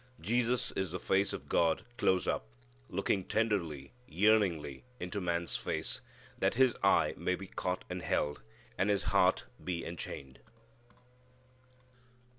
Jesus 0.19 0.71
is 0.71 0.91
the 0.93 0.99
face 0.99 1.31
of 1.31 1.47
God, 1.47 1.85
close 1.99 2.27
up, 2.27 2.47
looking 2.89 3.23
tenderly, 3.23 3.93
yearningly, 4.07 4.83
into 4.99 5.21
man's 5.21 5.55
face, 5.55 6.01
that 6.39 6.55
his 6.55 6.75
eye 6.81 7.13
may 7.17 7.35
be 7.35 7.45
caught 7.45 7.83
and 7.87 8.01
held, 8.01 8.41
and 8.79 8.89
his 8.89 9.03
heart 9.13 9.45
be 9.63 9.85
enchained. 9.85 10.39